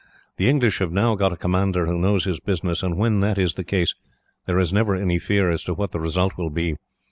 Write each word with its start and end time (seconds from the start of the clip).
The 0.37 0.49
English 0.49 0.79
have 0.79 0.91
now 0.91 1.13
got 1.13 1.31
a 1.31 1.37
commander 1.37 1.85
who 1.85 1.99
knows 1.99 2.23
his 2.23 2.39
business, 2.39 2.81
and 2.81 2.97
when 2.97 3.19
that 3.19 3.37
is 3.37 3.53
the 3.53 3.63
case, 3.63 3.93
there 4.47 4.57
is 4.57 4.73
never 4.73 4.95
any 4.95 5.19
fear 5.19 5.51
as 5.51 5.63
to 5.65 5.75
what 5.75 5.91
the 5.91 5.99
result 5.99 6.39
will 6.39 6.49
be. 6.49 6.75